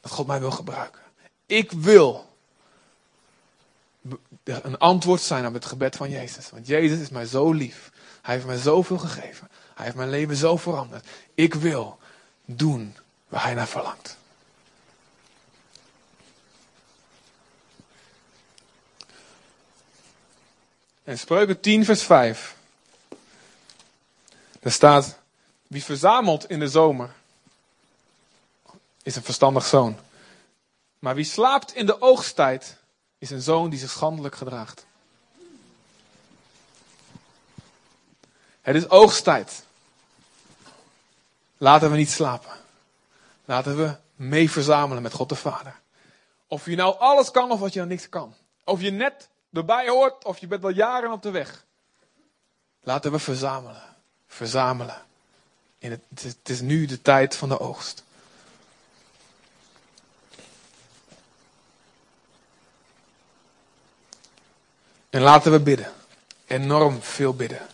[0.00, 1.02] dat God mij wil gebruiken.
[1.46, 2.26] Ik wil
[4.42, 6.50] een antwoord zijn op het gebed van Jezus.
[6.50, 7.92] Want Jezus is mij zo lief.
[8.28, 9.48] Hij heeft mij zoveel gegeven.
[9.74, 11.06] Hij heeft mijn leven zo veranderd.
[11.34, 11.98] Ik wil
[12.44, 12.96] doen
[13.28, 14.16] waar hij naar verlangt.
[21.04, 22.56] En Spreuken 10, vers 5.
[24.60, 25.18] Er staat,
[25.66, 27.10] wie verzamelt in de zomer,
[29.02, 29.98] is een verstandig zoon.
[30.98, 32.76] Maar wie slaapt in de oogsttijd,
[33.18, 34.86] is een zoon die zich schandelijk gedraagt.
[38.68, 39.62] Het is oogsttijd.
[41.56, 42.50] Laten we niet slapen.
[43.44, 45.80] Laten we mee verzamelen met God de Vader.
[46.46, 48.34] Of je nou alles kan of wat je nou niks kan.
[48.64, 51.64] Of je net erbij hoort of je bent al jaren op de weg.
[52.80, 53.82] Laten we verzamelen
[54.26, 55.02] verzamelen.
[55.78, 58.04] In het, het is nu de tijd van de oogst.
[65.10, 65.92] En laten we bidden.
[66.46, 67.66] Enorm veel bidden.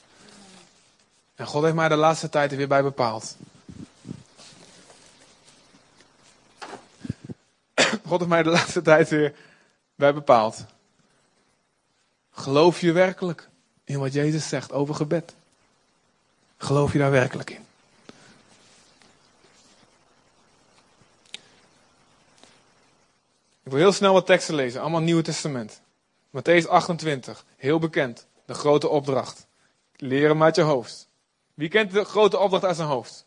[1.34, 3.36] En God heeft mij de laatste tijd er weer bij bepaald.
[8.06, 9.34] God heeft mij de laatste tijd weer
[9.94, 10.64] bij bepaald.
[12.30, 13.48] Geloof je werkelijk
[13.84, 15.34] in wat Jezus zegt over gebed?
[16.56, 17.66] Geloof je daar werkelijk in?
[23.62, 25.80] Ik wil heel snel wat teksten lezen, allemaal Nieuwe Testament.
[26.30, 29.46] Matthäus 28, heel bekend, de grote opdracht.
[29.96, 31.08] Leren uit je hoofd.
[31.54, 33.26] Wie kent de grote opdracht uit zijn hoofd?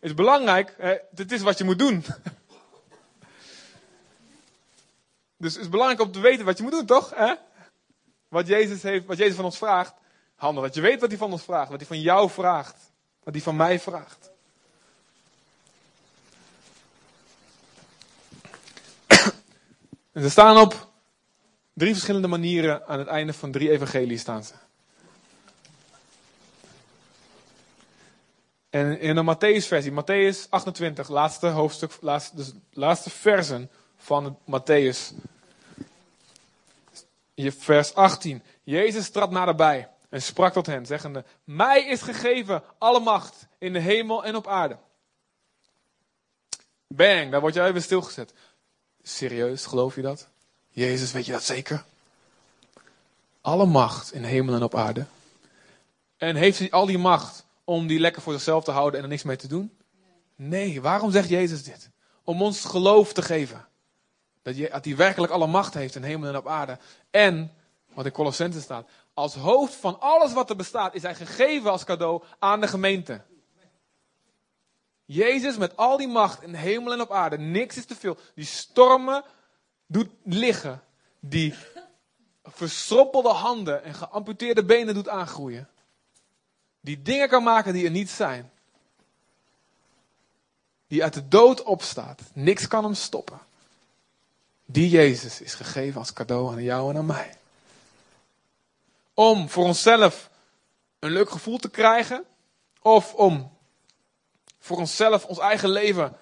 [0.00, 0.96] Is belangrijk, hè?
[1.10, 2.04] dit is wat je moet doen.
[5.40, 7.14] Dus het is belangrijk om te weten wat je moet doen, toch?
[7.14, 7.34] Hè?
[8.28, 9.94] Wat, Jezus heeft, wat Jezus van ons vraagt.
[10.34, 13.34] Handig dat je weet wat hij van ons vraagt, wat hij van jou vraagt, wat
[13.34, 14.30] hij van mij vraagt.
[20.12, 20.90] En ze staan op
[21.72, 24.54] drie verschillende manieren aan het einde van drie evangeliën staan ze.
[28.70, 35.12] En in de Matthäus-versie, Matthäus 28, laatste hoofdstuk, laatste, dus laatste versen van Matthäus.
[37.34, 38.42] Vers 18.
[38.62, 43.78] Jezus trad naderbij en sprak tot hen, zeggende: Mij is gegeven alle macht in de
[43.78, 44.78] hemel en op aarde.
[46.86, 48.32] Bang, daar word jij even stilgezet.
[49.02, 50.28] Serieus, geloof je dat?
[50.68, 51.84] Jezus, weet je dat zeker?
[53.40, 55.06] Alle macht in de hemel en op aarde.
[56.16, 59.10] En heeft hij al die macht om die lekker voor zichzelf te houden en er
[59.10, 59.76] niks mee te doen?
[60.36, 61.90] Nee, waarom zegt Jezus dit?
[62.24, 63.66] Om ons geloof te geven.
[64.42, 66.78] Dat hij werkelijk alle macht heeft in hemel en op aarde.
[67.10, 67.52] En,
[67.94, 71.84] wat in Colossense staat, als hoofd van alles wat er bestaat, is hij gegeven als
[71.84, 73.22] cadeau aan de gemeente.
[75.04, 77.38] Jezus met al die macht in hemel en op aarde.
[77.38, 78.16] Niks is te veel.
[78.34, 79.24] Die stormen
[79.86, 80.82] doet liggen.
[81.20, 81.54] Die
[82.44, 85.68] verstroppelde handen en geamputeerde benen doet aangroeien.
[86.80, 88.50] Die dingen kan maken die er niet zijn.
[90.86, 92.20] Die uit de dood opstaat.
[92.32, 93.40] Niks kan hem stoppen.
[94.64, 97.34] Die Jezus is gegeven als cadeau aan jou en aan mij.
[99.14, 100.30] Om voor onszelf
[100.98, 102.24] een leuk gevoel te krijgen.
[102.82, 103.50] Of om
[104.58, 106.16] voor onszelf, ons eigen leven,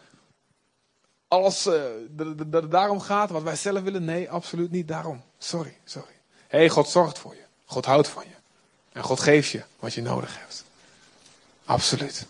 [1.29, 1.83] alles uh,
[2.47, 4.05] dat daarom gaat, wat wij zelf willen.
[4.05, 5.23] Nee, absoluut niet daarom.
[5.39, 6.21] Sorry, sorry.
[6.49, 7.45] Hé, hey, God zorgt voor je.
[7.65, 8.36] God houdt van je.
[8.97, 10.65] En God geeft je wat je nodig hebt.
[11.65, 12.27] Absoluut.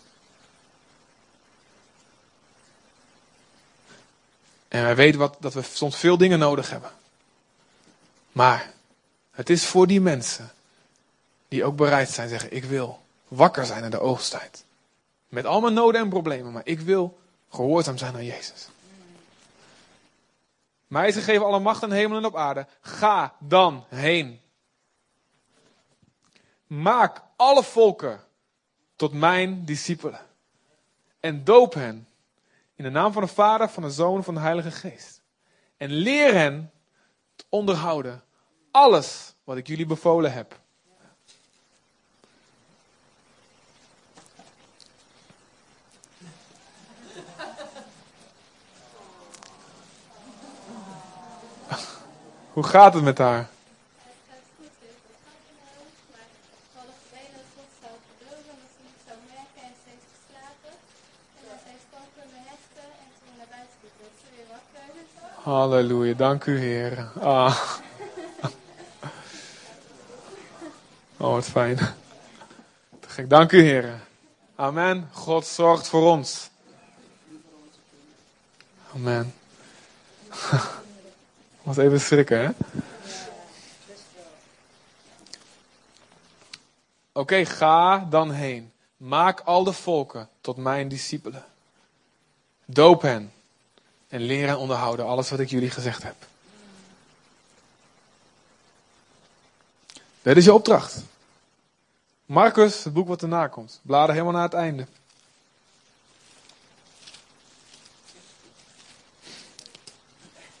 [4.67, 6.91] En wij weten wat, dat we soms veel dingen nodig hebben.
[8.31, 8.73] Maar
[9.31, 10.51] het is voor die mensen
[11.47, 14.63] die ook bereid zijn zeggen: Ik wil wakker zijn in de oogsttijd.
[15.27, 18.67] Met al mijn noden en problemen, maar ik wil gehoorzaam zijn aan Jezus.
[20.87, 22.67] Mij is gegeven alle macht in hemel en op aarde.
[22.81, 24.41] Ga dan heen.
[26.67, 28.19] Maak alle volken
[28.95, 30.19] tot mijn discipelen.
[31.19, 32.07] En doop hen
[32.75, 35.21] in de naam van de Vader, van de Zoon, van de Heilige Geest.
[35.77, 36.71] En leer hen
[37.35, 38.23] te onderhouden
[38.71, 40.59] alles wat ik jullie bevolen heb.
[52.53, 53.49] Hoe gaat het met haar?
[65.47, 67.07] Halleluja, dank u Heer.
[67.19, 67.59] Ah.
[71.17, 71.79] Oh, wat fijn.
[73.27, 73.99] Dank u Heer.
[74.55, 75.09] Amen.
[75.13, 76.49] God zorgt voor ons.
[78.95, 79.33] Amen.
[81.63, 82.51] Was even schrikken, hè?
[87.11, 88.71] Oké, ga dan heen.
[88.97, 91.45] Maak al de volken tot mijn discipelen.
[92.65, 93.31] Doop hen
[94.07, 96.15] en leer en onderhouden alles wat ik jullie gezegd heb.
[100.21, 101.03] Dit is je opdracht.
[102.25, 103.79] Marcus, het boek wat erna komt.
[103.81, 104.87] Blader helemaal naar het einde.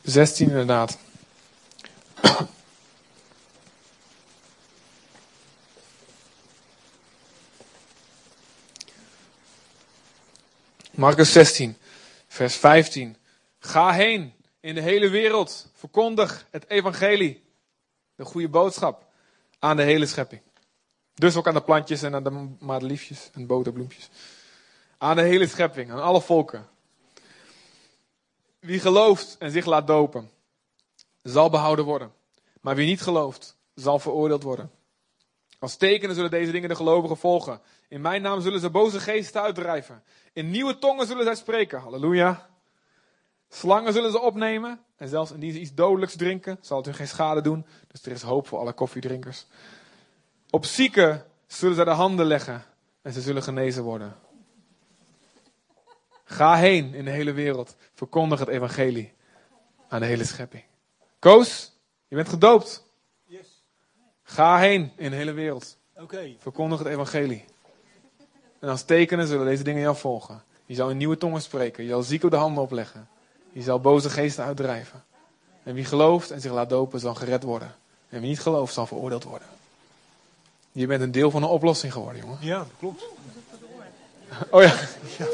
[0.03, 0.97] Zestien inderdaad.
[10.91, 11.77] Marcus 16,
[12.27, 13.17] vers 15.
[13.59, 15.71] Ga heen in de hele wereld.
[15.73, 17.45] Verkondig het evangelie.
[18.15, 19.05] De goede boodschap
[19.59, 20.41] aan de hele schepping.
[21.13, 24.09] Dus ook aan de plantjes en aan de madeliefjes en boterbloempjes.
[24.97, 26.67] Aan de hele schepping, aan alle volken.
[28.59, 30.29] Wie gelooft en zich laat dopen,
[31.23, 32.13] zal behouden worden.
[32.61, 34.71] Maar wie niet gelooft, zal veroordeeld worden.
[35.59, 37.61] Als tekenen zullen deze dingen de gelovigen volgen.
[37.87, 40.03] In mijn naam zullen ze boze geesten uitdrijven.
[40.33, 41.79] In nieuwe tongen zullen zij spreken.
[41.79, 42.49] Halleluja.
[43.49, 44.79] Slangen zullen ze opnemen.
[44.95, 47.65] En zelfs indien ze iets dodelijks drinken, zal het hun geen schade doen.
[47.87, 49.45] Dus er is hoop voor alle koffiedrinkers.
[50.49, 52.63] Op zieken zullen zij de handen leggen.
[53.01, 54.15] En ze zullen genezen worden.
[56.23, 57.75] Ga heen in de hele wereld.
[57.93, 59.13] Verkondig het evangelie
[59.87, 60.63] aan de hele schepping.
[61.19, 61.71] Koos,
[62.07, 62.85] je bent gedoopt.
[63.25, 63.63] Yes.
[64.23, 65.77] Ga heen in de hele wereld.
[65.95, 66.35] Okay.
[66.39, 67.45] Verkondig het evangelie.
[68.59, 70.43] En als tekenen zullen deze dingen jou volgen.
[70.65, 71.83] Je zal in nieuwe tongen spreken.
[71.83, 73.07] Je zal zieken de handen opleggen.
[73.51, 75.03] Je zal boze geesten uitdrijven.
[75.63, 77.75] En wie gelooft en zich laat dopen, zal gered worden.
[78.09, 79.47] En wie niet gelooft, zal veroordeeld worden.
[80.71, 82.37] Je bent een deel van een oplossing geworden, jongen.
[82.41, 83.03] Ja, dat klopt.
[84.49, 84.75] Oh ja.
[85.17, 85.25] ja.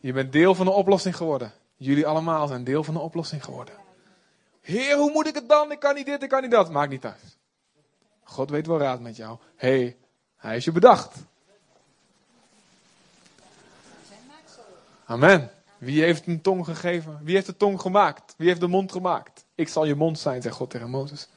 [0.00, 1.52] Je bent deel van de oplossing geworden.
[1.76, 3.74] Jullie allemaal zijn deel van de oplossing geworden.
[4.60, 5.72] Heer, hoe moet ik het dan?
[5.72, 6.70] Ik kan niet dit, ik kan niet dat.
[6.70, 7.36] Maakt niet uit.
[8.22, 9.38] God weet wel raad met jou.
[9.56, 9.96] Hé, hey,
[10.36, 11.16] hij is je bedacht.
[15.04, 15.50] Amen.
[15.78, 17.18] Wie heeft een tong gegeven?
[17.22, 18.34] Wie heeft de tong gemaakt?
[18.36, 19.44] Wie heeft de mond gemaakt?
[19.54, 21.28] Ik zal je mond zijn, zegt God tegen Mozes.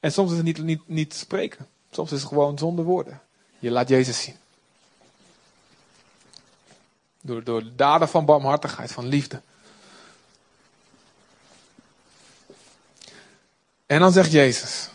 [0.00, 1.66] En soms is het niet, niet, niet spreken.
[1.90, 3.20] Soms is het gewoon zonder woorden.
[3.58, 4.36] Je laat Jezus zien.
[7.20, 9.40] Door, door daden van barmhartigheid, van liefde.
[13.86, 14.88] En dan zegt Jezus.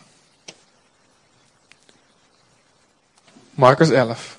[3.50, 4.37] Marcus 11.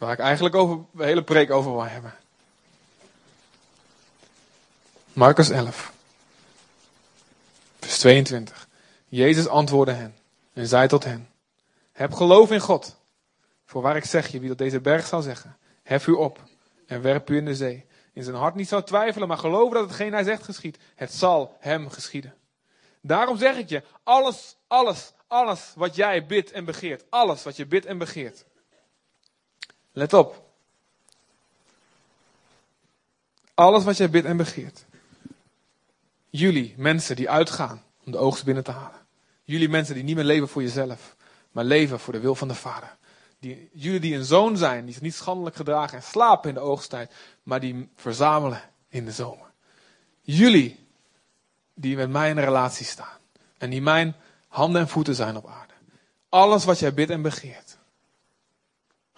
[0.00, 2.14] Waar ik eigenlijk over, de hele preek over wil hebben.
[5.12, 5.92] Marcus 11.
[7.80, 8.68] Vers 22.
[9.08, 10.14] Jezus antwoordde hen
[10.52, 11.28] en zei tot hen.
[11.92, 12.96] Heb geloof in God.
[13.64, 15.56] Voor waar ik zeg je, wie dat deze berg zal zeggen.
[15.82, 16.38] Hef u op
[16.86, 17.86] en werp u in de zee.
[18.12, 20.78] In zijn hart niet zou twijfelen, maar geloven dat hetgeen hij zegt geschiet.
[20.94, 22.34] Het zal hem geschieden.
[23.00, 27.04] Daarom zeg ik je, alles, alles, alles wat jij bidt en begeert.
[27.10, 28.44] Alles wat je bidt en begeert.
[29.92, 30.48] Let op.
[33.54, 34.84] Alles wat jij bidt en begeert.
[36.30, 39.00] Jullie, mensen die uitgaan om de oogst binnen te halen.
[39.44, 41.16] Jullie mensen die niet meer leven voor jezelf,
[41.50, 42.96] maar leven voor de wil van de Vader.
[43.38, 46.60] Die, jullie die een zoon zijn, die zich niet schandelijk gedragen en slapen in de
[46.60, 49.50] oogsttijd, maar die verzamelen in de zomer.
[50.20, 50.86] Jullie
[51.74, 53.18] die met mij in relatie staan
[53.58, 54.16] en die mijn
[54.48, 55.74] handen en voeten zijn op aarde.
[56.28, 57.69] Alles wat jij bidt en begeert.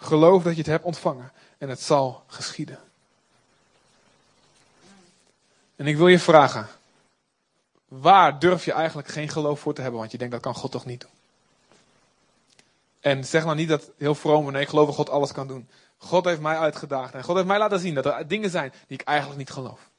[0.03, 2.79] Geloof dat je het hebt ontvangen en het zal geschieden.
[5.75, 6.67] En ik wil je vragen,
[7.87, 10.71] waar durf je eigenlijk geen geloof voor te hebben, want je denkt dat kan God
[10.71, 11.09] toch niet doen?
[12.99, 15.69] En zeg nou niet dat heel vroom, nee, ik geloof dat God alles kan doen.
[15.97, 18.99] God heeft mij uitgedaagd en God heeft mij laten zien dat er dingen zijn die
[18.99, 19.89] ik eigenlijk niet geloof.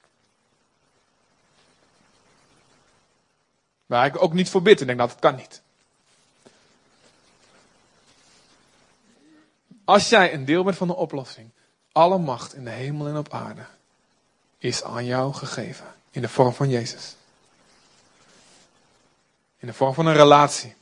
[3.87, 5.63] Waar ik ook niet voor bid en denk dat het kan niet.
[9.85, 11.51] Als jij een deel bent van de oplossing,
[11.93, 13.65] alle macht in de hemel en op aarde
[14.59, 17.17] is aan jou gegeven in de vorm van Jezus.
[19.59, 20.75] In de vorm van een relatie.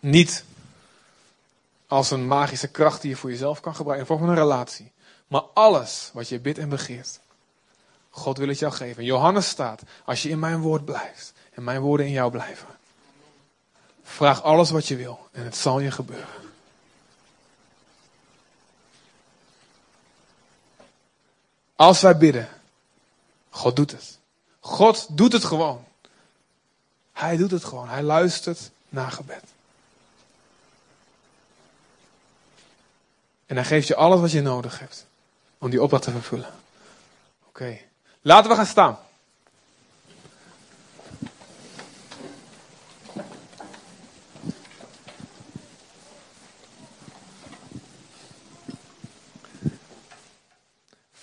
[0.00, 0.44] Niet
[1.86, 4.48] als een magische kracht die je voor jezelf kan gebruiken, in de vorm van een
[4.48, 4.92] relatie.
[5.26, 7.20] Maar alles wat je bidt en begeert,
[8.10, 9.04] God wil het jou geven.
[9.04, 12.68] Johannes staat, als je in mijn woord blijft en mijn woorden in jou blijven.
[14.02, 16.52] Vraag alles wat je wil en het zal je gebeuren.
[21.76, 22.48] Als wij bidden,
[23.50, 24.18] God doet het.
[24.60, 25.84] God doet het gewoon.
[27.12, 27.88] Hij doet het gewoon.
[27.88, 29.42] Hij luistert naar gebed.
[33.46, 35.06] En hij geeft je alles wat je nodig hebt
[35.58, 36.52] om die opdracht te vervullen.
[37.48, 37.78] Oké,
[38.20, 38.98] laten we gaan staan.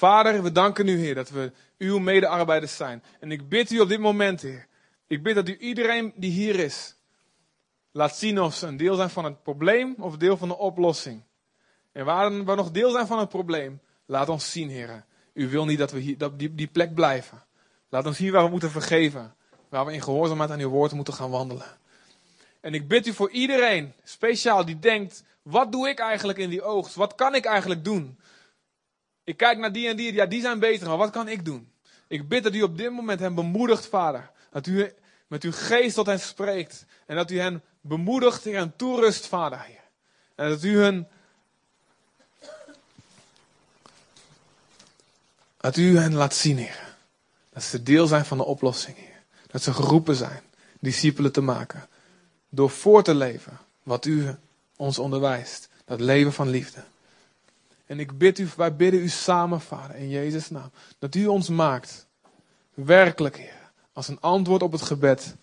[0.01, 3.03] Vader, we danken u, Heer, dat we uw medearbeiders zijn.
[3.19, 4.67] En ik bid u op dit moment, Heer.
[5.07, 6.95] Ik bid dat u iedereen die hier is,
[7.91, 11.21] laat zien of ze een deel zijn van het probleem of deel van de oplossing.
[11.91, 15.05] En waar we nog deel zijn van het probleem, laat ons zien, Heer.
[15.33, 17.43] U wil niet dat we hier, dat die, die plek blijven.
[17.89, 19.35] Laat ons zien waar we moeten vergeven.
[19.69, 21.77] Waar we in gehoorzaamheid aan uw woord moeten gaan wandelen.
[22.61, 26.63] En ik bid u voor iedereen, speciaal die denkt, wat doe ik eigenlijk in die
[26.63, 26.95] oogst?
[26.95, 28.17] Wat kan ik eigenlijk doen?
[29.23, 31.71] Ik kijk naar die en die, ja die zijn beter, maar wat kan ik doen?
[32.07, 34.31] Ik bid dat u op dit moment hen bemoedigt, vader.
[34.51, 34.93] Dat u
[35.27, 36.85] met uw geest tot hen spreekt.
[37.05, 39.65] En dat u hen bemoedigt en toerust, vader.
[40.35, 41.07] En dat u hen
[45.61, 46.95] Dat u hen laat zien, Heer.
[47.49, 49.23] Dat ze deel zijn van de oplossing, Heer.
[49.47, 50.41] Dat ze geroepen zijn
[50.79, 51.87] discipelen te maken.
[52.49, 54.35] Door voor te leven wat u
[54.75, 55.69] ons onderwijst.
[55.85, 56.83] Dat leven van liefde.
[57.91, 60.71] En ik bid u, wij bidden u samen, Vader, in Jezus' naam.
[60.99, 62.07] Dat u ons maakt,
[62.73, 65.35] werkelijk, Heer, als een antwoord op het gebed.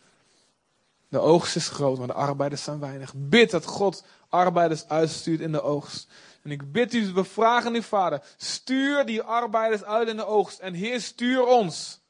[1.08, 3.12] De oogst is groot, maar de arbeiders zijn weinig.
[3.16, 6.08] Bid dat God arbeiders uitstuurt in de oogst.
[6.42, 10.58] En ik bid u, we vragen u, Vader, stuur die arbeiders uit in de oogst.
[10.58, 12.00] En Heer, stuur ons.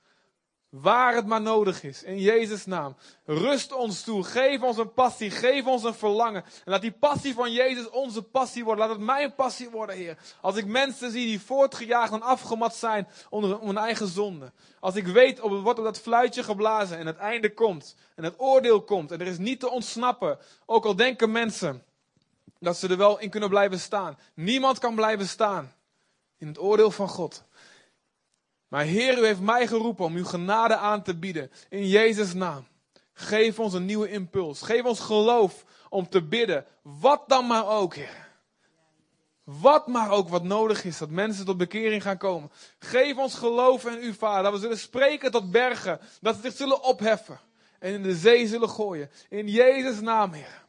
[0.71, 2.03] Waar het maar nodig is.
[2.03, 2.97] In Jezus' naam.
[3.25, 4.25] Rust ons toe.
[4.25, 5.31] Geef ons een passie.
[5.31, 6.45] Geef ons een verlangen.
[6.45, 8.87] En laat die passie van Jezus onze passie worden.
[8.87, 10.19] Laat het mijn passie worden, Heer.
[10.41, 14.53] Als ik mensen zie die voortgejaagd en afgemat zijn onder hun eigen zonde.
[14.81, 17.97] Als ik weet, op, wordt op dat fluitje geblazen en het einde komt.
[18.15, 19.11] En het oordeel komt.
[19.11, 20.39] En er is niet te ontsnappen.
[20.67, 21.83] Ook al denken mensen
[22.59, 24.19] dat ze er wel in kunnen blijven staan.
[24.35, 25.73] Niemand kan blijven staan
[26.39, 27.45] in het oordeel van God.
[28.69, 31.51] Maar Heer, u heeft mij geroepen om uw genade aan te bieden.
[31.69, 32.66] In Jezus' naam.
[33.12, 34.62] Geef ons een nieuwe impuls.
[34.62, 36.66] Geef ons geloof om te bidden.
[36.83, 38.27] Wat dan maar ook, Heer.
[39.45, 42.51] Wat maar ook wat nodig is, dat mensen tot bekering gaan komen.
[42.79, 44.43] Geef ons geloof in u, Vader.
[44.43, 46.01] Dat we zullen spreken tot bergen.
[46.21, 47.41] Dat ze zich zullen opheffen.
[47.79, 49.11] En in de zee zullen gooien.
[49.29, 50.64] In Jezus' naam, Heer.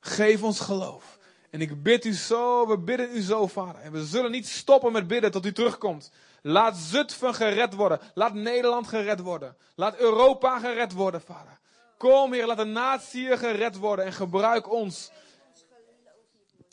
[0.00, 1.18] Geef ons geloof.
[1.50, 3.80] En ik bid u zo, we bidden u zo, Vader.
[3.80, 6.10] En we zullen niet stoppen met bidden tot u terugkomt.
[6.48, 8.00] Laat Zutphen gered worden.
[8.14, 9.56] Laat Nederland gered worden.
[9.74, 11.58] Laat Europa gered worden, Vader.
[11.98, 15.10] Kom, Heer, laat de natie gered worden en gebruik ons.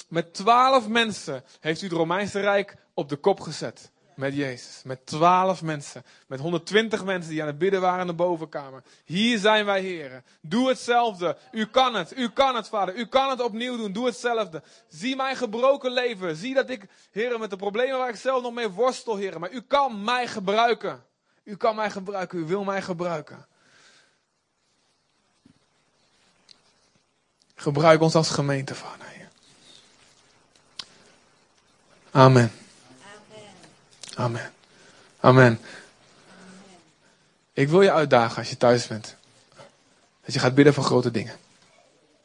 [0.09, 3.91] Met twaalf mensen heeft u het Romeinse Rijk op de kop gezet.
[4.15, 4.81] Met Jezus.
[4.83, 6.03] Met twaalf mensen.
[6.27, 8.83] Met 120 mensen die aan het bidden waren in de bovenkamer.
[9.05, 10.23] Hier zijn wij, heren.
[10.41, 11.37] Doe hetzelfde.
[11.51, 12.17] U kan het.
[12.17, 12.95] U kan het, vader.
[12.95, 13.91] U kan het opnieuw doen.
[13.91, 14.63] Doe hetzelfde.
[14.87, 16.35] Zie mijn gebroken leven.
[16.35, 19.39] Zie dat ik, heren, met de problemen waar ik zelf nog mee worstel, heren.
[19.39, 21.03] Maar u kan mij gebruiken.
[21.43, 22.39] U kan mij gebruiken.
[22.39, 23.47] U wil mij gebruiken.
[27.55, 29.03] Gebruik ons als gemeente, vader.
[32.13, 32.51] Amen.
[34.15, 34.51] Amen.
[35.19, 35.59] Amen.
[37.53, 39.15] Ik wil je uitdagen als je thuis bent.
[40.25, 41.35] Dat je gaat bidden voor grote dingen.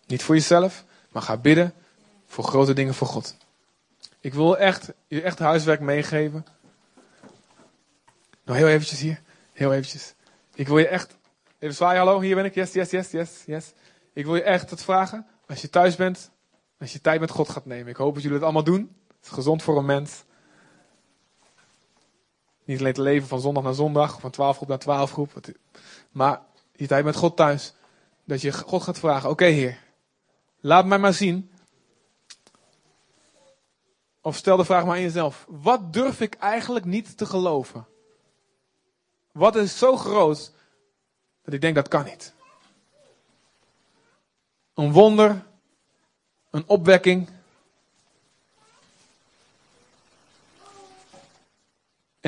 [0.06, 1.74] Niet voor jezelf, maar ga bidden
[2.26, 3.36] voor grote dingen voor God.
[4.20, 6.46] Ik wil echt, je echt huiswerk meegeven.
[8.44, 9.20] Nog heel eventjes hier.
[9.52, 10.14] Heel eventjes.
[10.54, 11.16] Ik wil je echt...
[11.58, 12.54] Even zwaaien, hallo, hier ben ik.
[12.54, 13.72] Yes, yes, yes, yes, yes.
[14.12, 15.26] Ik wil je echt het vragen.
[15.46, 16.30] Als je thuis bent,
[16.78, 17.88] als je tijd met God gaat nemen.
[17.88, 18.96] Ik hoop dat jullie het allemaal doen.
[19.06, 20.22] Het is gezond voor een mens.
[22.68, 25.32] Niet alleen te leven van zondag naar zondag, van twaalf groep naar twaalf groep.
[26.10, 26.42] Maar
[26.72, 27.74] je tijd met God thuis.
[28.24, 29.78] Dat je God gaat vragen, oké Heer,
[30.60, 31.50] laat mij maar zien.
[34.20, 35.46] Of stel de vraag maar aan jezelf.
[35.48, 37.86] Wat durf ik eigenlijk niet te geloven?
[39.32, 40.52] Wat is zo groot
[41.42, 42.34] dat ik denk dat kan niet?
[44.74, 45.46] Een wonder,
[46.50, 47.28] een opwekking,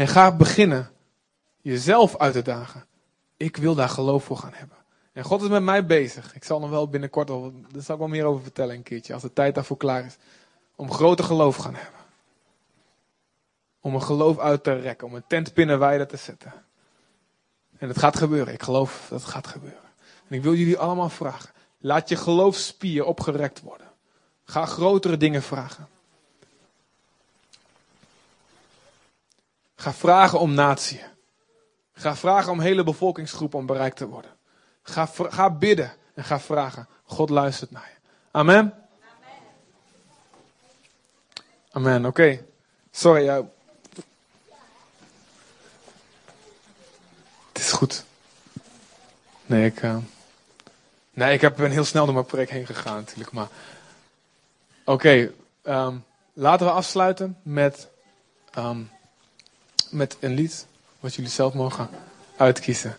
[0.01, 0.91] En ga beginnen
[1.61, 2.85] jezelf uit te dagen.
[3.37, 4.77] Ik wil daar geloof voor gaan hebben.
[5.13, 6.35] En God is met mij bezig.
[6.35, 9.23] Ik zal nog wel binnenkort, daar zal ik wel meer over vertellen een keertje, als
[9.23, 10.17] de tijd daarvoor klaar is.
[10.77, 12.01] Om grote geloof gaan hebben.
[13.81, 16.53] Om een geloof uit te rekken, om een tent te zetten.
[17.79, 19.91] En het gaat gebeuren, ik geloof dat het gaat gebeuren.
[20.29, 23.89] En ik wil jullie allemaal vragen, laat je geloofspier opgerekt worden.
[24.45, 25.89] Ga grotere dingen vragen.
[29.81, 31.01] Ga vragen om natie.
[31.93, 34.31] Ga vragen om hele bevolkingsgroepen om bereikt te worden.
[34.83, 36.89] Ga, ga bidden en ga vragen.
[37.05, 38.09] God luistert naar je.
[38.31, 38.75] Amen?
[41.71, 42.45] Amen, oké.
[42.91, 43.27] Sorry.
[43.27, 43.49] Het
[47.53, 48.05] is goed.
[49.47, 49.97] Nee, ik, uh...
[51.11, 53.33] nee, ik heb, ben heel snel door mijn preek heen gegaan natuurlijk.
[53.33, 53.49] Maar
[54.85, 55.97] oké, ehm,
[56.33, 57.89] laten we afsluiten met...
[58.59, 58.91] Um,
[59.91, 60.67] met een lied
[61.01, 61.89] wat jullie zelf mogen
[62.37, 62.97] uitkiezen.